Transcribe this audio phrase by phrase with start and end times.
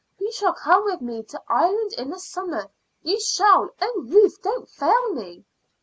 [0.17, 2.71] You shall come with me to Ireland in the summer.
[3.03, 3.69] You shall.
[3.79, 5.45] Oh Ruth, don't fail me!"